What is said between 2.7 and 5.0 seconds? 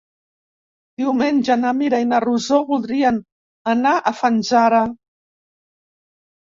voldrien anar a Fanzara.